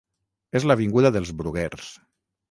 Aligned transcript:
és 0.59 0.63
l'avinguda 0.69 1.11
dels 1.17 1.33
Bruguers 1.41 1.91